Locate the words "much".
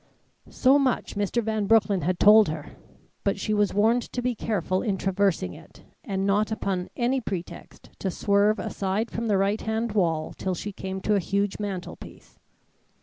0.79-1.13